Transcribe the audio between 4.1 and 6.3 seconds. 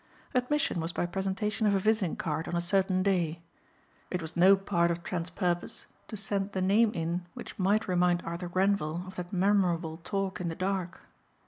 was no part of Trent's purpose to